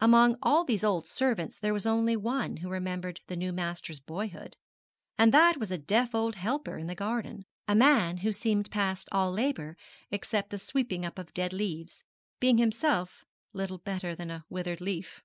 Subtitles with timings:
[0.00, 4.56] Among all these old servants there was only one who remembered the new master's boyhood;
[5.16, 9.08] and that was a deaf old helper in the garden, a man who seemed past
[9.12, 9.76] all labour
[10.10, 12.02] except the sweeping up of dead leaves,
[12.40, 15.22] being himself little better than a withered leaf.